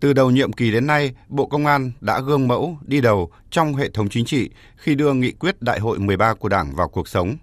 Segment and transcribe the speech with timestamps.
[0.00, 3.74] Từ đầu nhiệm kỳ đến nay, Bộ Công an đã gương mẫu đi đầu trong
[3.74, 7.08] hệ thống chính trị khi đưa nghị quyết Đại hội 13 của Đảng vào cuộc
[7.08, 7.36] sống.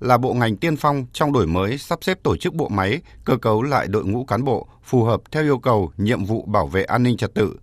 [0.00, 3.36] Là bộ ngành tiên phong trong đổi mới sắp xếp tổ chức bộ máy, cơ
[3.36, 6.84] cấu lại đội ngũ cán bộ phù hợp theo yêu cầu nhiệm vụ bảo vệ
[6.84, 7.56] an ninh trật tự,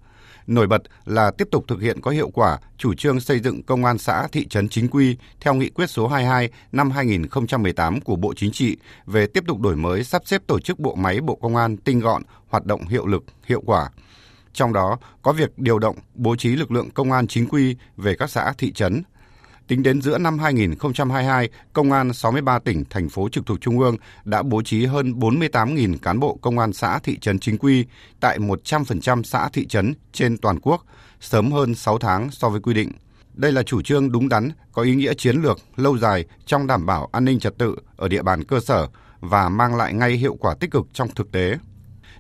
[0.50, 3.86] Nổi bật là tiếp tục thực hiện có hiệu quả chủ trương xây dựng công
[3.86, 8.34] an xã thị trấn chính quy theo nghị quyết số 22 năm 2018 của Bộ
[8.36, 11.56] Chính trị về tiếp tục đổi mới sắp xếp tổ chức bộ máy Bộ Công
[11.56, 13.90] an tinh gọn, hoạt động hiệu lực, hiệu quả.
[14.54, 18.16] Trong đó có việc điều động, bố trí lực lượng công an chính quy về
[18.16, 19.04] các xã thị trấn,
[19.70, 23.98] Tính đến giữa năm 2022, Công an 63 tỉnh, thành phố trực thuộc Trung ương
[24.26, 27.86] đã bố trí hơn 48.000 cán bộ công an xã thị trấn chính quy
[28.20, 30.86] tại 100% xã thị trấn trên toàn quốc,
[31.20, 32.92] sớm hơn 6 tháng so với quy định.
[33.34, 36.86] Đây là chủ trương đúng đắn, có ý nghĩa chiến lược, lâu dài trong đảm
[36.86, 38.88] bảo an ninh trật tự ở địa bàn cơ sở
[39.20, 41.58] và mang lại ngay hiệu quả tích cực trong thực tế.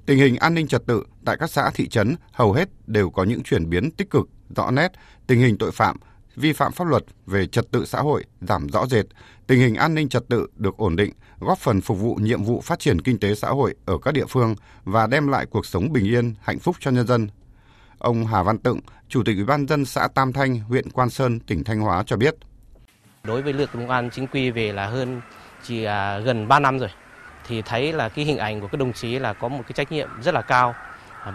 [0.05, 3.23] Tình hình an ninh trật tự tại các xã thị trấn hầu hết đều có
[3.23, 4.91] những chuyển biến tích cực, rõ nét,
[5.27, 5.97] tình hình tội phạm,
[6.39, 9.05] vi phạm pháp luật về trật tự xã hội giảm rõ rệt,
[9.47, 12.61] tình hình an ninh trật tự được ổn định, góp phần phục vụ nhiệm vụ
[12.61, 15.91] phát triển kinh tế xã hội ở các địa phương và đem lại cuộc sống
[15.91, 17.29] bình yên, hạnh phúc cho nhân dân.
[17.97, 18.79] Ông Hà Văn Tựng,
[19.09, 22.17] Chủ tịch Ủy ban dân xã Tam Thanh, huyện Quan Sơn, tỉnh Thanh Hóa cho
[22.17, 22.35] biết.
[23.23, 25.21] Đối với lực công an chính quy về là hơn
[25.63, 26.89] chỉ à, gần 3 năm rồi
[27.47, 29.91] thì thấy là cái hình ảnh của các đồng chí là có một cái trách
[29.91, 30.75] nhiệm rất là cao,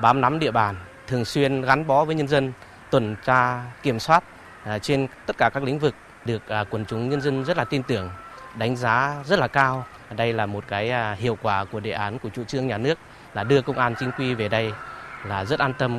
[0.02, 2.52] bám nắm địa bàn, thường xuyên gắn bó với nhân dân,
[2.90, 4.24] tuần tra kiểm soát
[4.64, 7.64] À, trên tất cả các lĩnh vực được à, quần chúng nhân dân rất là
[7.64, 8.10] tin tưởng,
[8.58, 9.84] đánh giá rất là cao.
[10.16, 12.98] Đây là một cái à, hiệu quả của đề án của chủ trương nhà nước
[13.34, 14.72] là đưa công an chính quy về đây
[15.26, 15.98] là rất an tâm.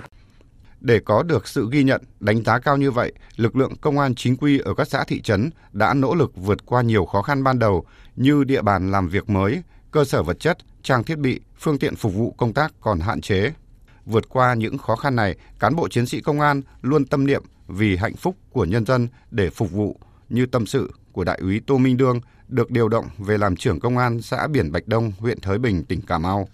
[0.79, 4.15] Để có được sự ghi nhận, đánh giá cao như vậy, lực lượng công an
[4.15, 7.43] chính quy ở các xã thị trấn đã nỗ lực vượt qua nhiều khó khăn
[7.43, 11.39] ban đầu như địa bàn làm việc mới, cơ sở vật chất, trang thiết bị,
[11.57, 13.51] phương tiện phục vụ công tác còn hạn chế.
[14.05, 17.43] Vượt qua những khó khăn này, cán bộ chiến sĩ công an luôn tâm niệm
[17.67, 19.95] vì hạnh phúc của nhân dân để phục vụ
[20.29, 23.79] như tâm sự của đại úy Tô Minh Đương được điều động về làm trưởng
[23.79, 26.47] công an xã Biển Bạch Đông, huyện Thới Bình, tỉnh Cà Mau.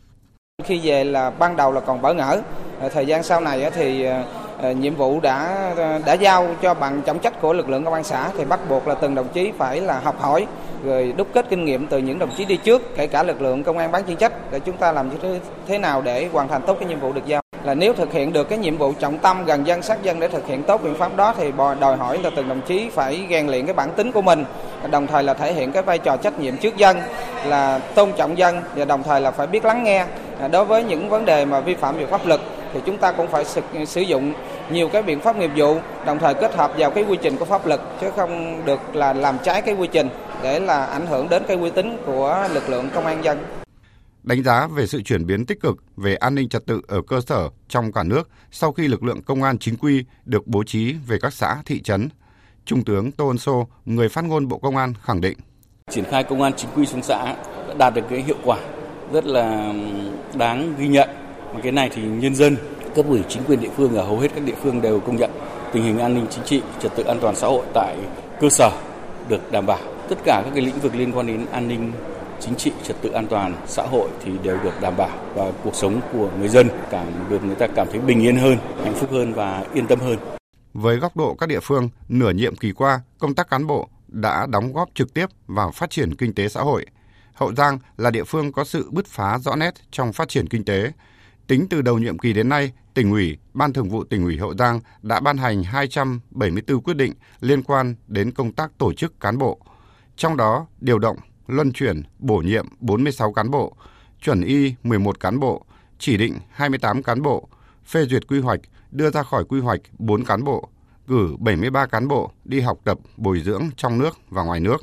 [0.63, 2.41] Khi về là ban đầu là còn bỡ ngỡ,
[2.79, 4.23] ờ, thời gian sau này thì ờ,
[4.57, 5.73] ờ, nhiệm vụ đã
[6.05, 8.87] đã giao cho bằng trọng trách của lực lượng công an xã thì bắt buộc
[8.87, 10.47] là từng đồng chí phải là học hỏi
[10.83, 13.63] rồi đúc kết kinh nghiệm từ những đồng chí đi trước kể cả lực lượng
[13.63, 16.61] công an bán chuyên trách để chúng ta làm như thế nào để hoàn thành
[16.67, 19.17] tốt cái nhiệm vụ được giao là nếu thực hiện được cái nhiệm vụ trọng
[19.17, 22.19] tâm gần dân sát dân để thực hiện tốt biện pháp đó thì đòi hỏi
[22.23, 24.45] là từng đồng chí phải rèn luyện cái bản tính của mình
[24.91, 26.97] đồng thời là thể hiện cái vai trò trách nhiệm trước dân
[27.45, 30.05] là tôn trọng dân và đồng thời là phải biết lắng nghe.
[30.41, 32.41] À, đối với những vấn đề mà vi phạm về pháp luật
[32.73, 34.33] thì chúng ta cũng phải sử, sử dụng
[34.69, 37.45] nhiều cái biện pháp nghiệp vụ đồng thời kết hợp vào cái quy trình của
[37.45, 40.09] pháp luật chứ không được là làm trái cái quy trình
[40.43, 43.60] để là ảnh hưởng đến cái uy tín của lực lượng công an dân
[44.23, 47.21] đánh giá về sự chuyển biến tích cực về an ninh trật tự ở cơ
[47.21, 50.93] sở trong cả nước sau khi lực lượng công an chính quy được bố trí
[51.07, 52.09] về các xã, thị trấn.
[52.65, 55.37] Trung tướng Tô Ân Sô, người phát ngôn Bộ Công an khẳng định.
[55.91, 57.35] Triển khai công an chính quy xuống xã
[57.67, 58.57] đã đạt được cái hiệu quả
[59.13, 59.73] rất là
[60.37, 61.09] đáng ghi nhận.
[61.53, 62.57] Và cái này thì nhân dân,
[62.95, 65.31] cấp ủy chính quyền địa phương ở hầu hết các địa phương đều công nhận
[65.73, 67.97] tình hình an ninh chính trị, trật tự an toàn xã hội tại
[68.41, 68.71] cơ sở
[69.27, 69.79] được đảm bảo.
[70.09, 71.91] Tất cả các cái lĩnh vực liên quan đến an ninh
[72.41, 75.75] chính trị trật tự an toàn xã hội thì đều được đảm bảo và cuộc
[75.75, 79.09] sống của người dân cảm được người ta cảm thấy bình yên hơn, hạnh phúc
[79.11, 80.17] hơn và yên tâm hơn.
[80.73, 84.47] Với góc độ các địa phương, nửa nhiệm kỳ qua, công tác cán bộ đã
[84.49, 86.85] đóng góp trực tiếp vào phát triển kinh tế xã hội.
[87.33, 90.65] Hậu Giang là địa phương có sự bứt phá rõ nét trong phát triển kinh
[90.65, 90.91] tế.
[91.47, 94.53] Tính từ đầu nhiệm kỳ đến nay, tỉnh ủy, Ban Thường vụ tỉnh ủy Hậu
[94.57, 99.37] Giang đã ban hành 274 quyết định liên quan đến công tác tổ chức cán
[99.37, 99.59] bộ.
[100.15, 103.75] Trong đó, điều động luân chuyển, bổ nhiệm 46 cán bộ,
[104.21, 105.65] chuẩn y 11 cán bộ,
[105.99, 107.47] chỉ định 28 cán bộ,
[107.85, 108.59] phê duyệt quy hoạch,
[108.91, 110.69] đưa ra khỏi quy hoạch 4 cán bộ,
[111.07, 114.77] cử 73 cán bộ đi học tập, bồi dưỡng trong nước và ngoài nước.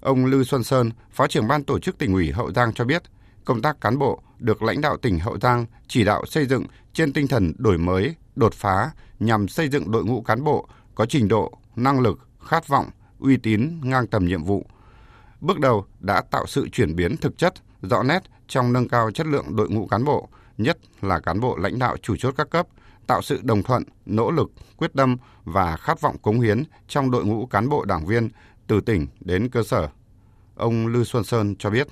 [0.00, 3.02] Ông Lưu Xuân Sơn, Phó trưởng ban tổ chức tỉnh ủy Hậu Giang cho biết,
[3.44, 7.12] công tác cán bộ được lãnh đạo tỉnh Hậu Giang chỉ đạo xây dựng trên
[7.12, 8.90] tinh thần đổi mới, đột phá
[9.20, 13.36] nhằm xây dựng đội ngũ cán bộ có trình độ, năng lực, khát vọng, uy
[13.36, 14.66] tín ngang tầm nhiệm vụ,
[15.42, 19.26] bước đầu đã tạo sự chuyển biến thực chất, rõ nét trong nâng cao chất
[19.26, 20.28] lượng đội ngũ cán bộ,
[20.58, 22.66] nhất là cán bộ lãnh đạo chủ chốt các cấp,
[23.06, 27.24] tạo sự đồng thuận, nỗ lực, quyết tâm và khát vọng cống hiến trong đội
[27.24, 28.28] ngũ cán bộ đảng viên
[28.66, 29.88] từ tỉnh đến cơ sở.
[30.54, 31.86] Ông Lưu Xuân Sơn cho biết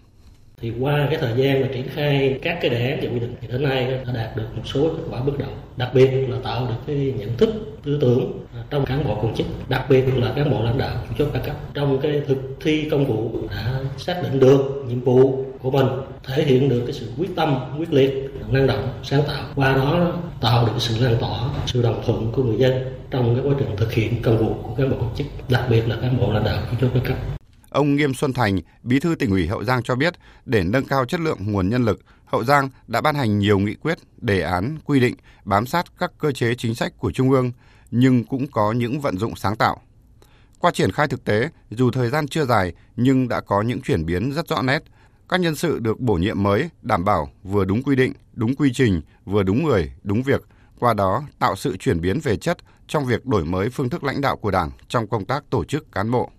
[0.60, 3.34] thì qua cái thời gian mà triển khai các cái đề án và quy định
[3.40, 5.50] thì đến nay đã đạt được một số kết quả bước đầu.
[5.76, 7.50] Đặc biệt là tạo được cái nhận thức
[7.84, 10.96] tư tưởng à, trong cán bộ công chức, đặc biệt là cán bộ lãnh đạo,
[11.08, 11.56] chủ chốt các cấp.
[11.74, 15.86] Trong cái thực thi công vụ đã xác định được nhiệm vụ của mình,
[16.24, 19.44] thể hiện được cái sự quyết tâm, quyết liệt, năng động, sáng tạo.
[19.56, 22.72] Qua đó tạo được sự lan tỏa, sự đồng thuận của người dân
[23.10, 25.88] trong cái quá trình thực hiện công vụ của cán bộ công chức, đặc biệt
[25.88, 27.39] là cán bộ lãnh đạo của các cấp.
[27.70, 30.14] Ông Nghiêm Xuân Thành, Bí thư tỉnh ủy Hậu Giang cho biết,
[30.44, 33.74] để nâng cao chất lượng nguồn nhân lực, Hậu Giang đã ban hành nhiều nghị
[33.74, 35.14] quyết, đề án, quy định
[35.44, 37.52] bám sát các cơ chế chính sách của Trung ương,
[37.90, 39.80] nhưng cũng có những vận dụng sáng tạo.
[40.58, 44.06] Qua triển khai thực tế, dù thời gian chưa dài nhưng đã có những chuyển
[44.06, 44.82] biến rất rõ nét.
[45.28, 48.72] Các nhân sự được bổ nhiệm mới đảm bảo vừa đúng quy định, đúng quy
[48.72, 50.42] trình, vừa đúng người, đúng việc,
[50.78, 54.20] qua đó tạo sự chuyển biến về chất trong việc đổi mới phương thức lãnh
[54.20, 56.30] đạo của Đảng trong công tác tổ chức cán bộ.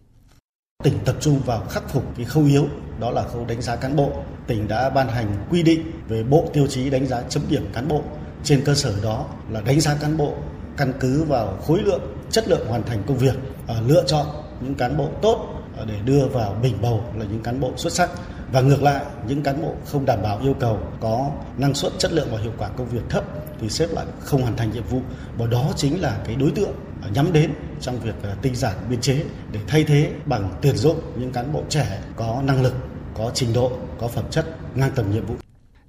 [0.83, 2.65] Tỉnh tập trung vào khắc phục cái khâu yếu,
[2.99, 4.11] đó là khâu đánh giá cán bộ.
[4.47, 7.87] Tỉnh đã ban hành quy định về bộ tiêu chí đánh giá chấm điểm cán
[7.87, 8.01] bộ.
[8.43, 10.33] Trên cơ sở đó là đánh giá cán bộ
[10.77, 12.01] căn cứ vào khối lượng,
[12.31, 13.35] chất lượng hoàn thành công việc,
[13.67, 14.25] à, lựa chọn
[14.61, 17.93] những cán bộ tốt à, để đưa vào bình bầu là những cán bộ xuất
[17.93, 18.09] sắc
[18.51, 22.13] và ngược lại những cán bộ không đảm bảo yêu cầu có năng suất chất
[22.13, 23.23] lượng và hiệu quả công việc thấp
[23.59, 25.01] thì xếp lại không hoàn thành nhiệm vụ
[25.37, 26.71] và đó chính là cái đối tượng
[27.13, 31.01] nhắm đến trong việc ờ, tinh giản biên chế để thay thế bằng tuyển dụng
[31.19, 32.73] những cán bộ trẻ có năng lực,
[33.17, 35.35] có trình độ, có phẩm chất ngang tầm nhiệm vụ.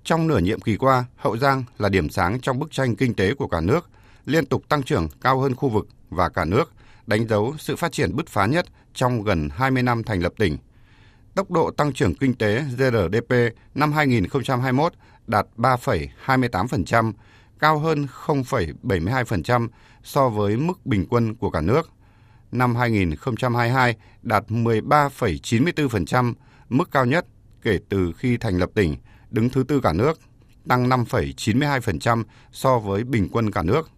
[0.04, 3.34] Trong nửa nhiệm kỳ qua, Hậu Giang là điểm sáng trong bức tranh kinh tế
[3.34, 3.90] của cả nước,
[4.26, 6.72] liên tục tăng trưởng cao hơn khu vực và cả nước,
[7.06, 10.58] đánh dấu sự phát triển bứt phá nhất trong gần 20 năm thành lập tỉnh.
[11.34, 13.34] Tốc độ tăng trưởng kinh tế GRDP
[13.74, 14.92] năm 2021
[15.26, 17.12] đạt 3,28%,
[17.58, 19.68] cao hơn 0,72%
[20.02, 21.90] so với mức bình quân của cả nước.
[22.52, 26.34] Năm 2022 đạt 13,94%,
[26.68, 27.26] mức cao nhất
[27.62, 28.96] kể từ khi thành lập tỉnh,
[29.30, 30.18] đứng thứ tư cả nước,
[30.68, 33.90] tăng 5,92% so với bình quân cả nước.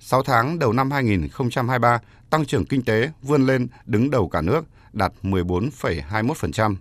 [0.00, 1.98] 6 tháng đầu năm 2023,
[2.30, 6.76] tăng trưởng kinh tế vươn lên đứng đầu cả nước, đạt 14,21%.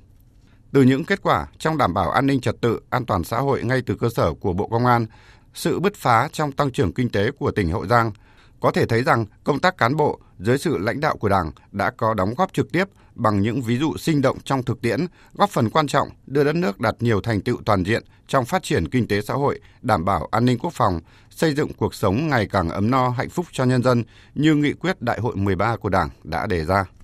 [0.72, 3.64] Từ những kết quả trong đảm bảo an ninh trật tự, an toàn xã hội
[3.64, 5.06] ngay từ cơ sở của Bộ Công an,
[5.54, 8.12] sự bứt phá trong tăng trưởng kinh tế của tỉnh Hậu Giang,
[8.60, 11.92] có thể thấy rằng công tác cán bộ dưới sự lãnh đạo của Đảng đã
[11.92, 12.86] có đóng góp trực tiếp
[13.16, 16.56] bằng những ví dụ sinh động trong thực tiễn, góp phần quan trọng đưa đất
[16.56, 20.06] nước đạt nhiều thành tựu toàn diện trong phát triển kinh tế xã hội, đảm
[20.06, 21.00] bảo an ninh quốc phòng,
[21.30, 24.04] xây dựng cuộc sống ngày càng ấm no hạnh phúc cho nhân dân
[24.36, 26.86] như nghị quyết Đại hội 13 của Đảng đã đề ra.